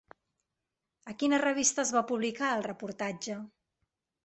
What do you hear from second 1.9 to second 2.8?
va publicar el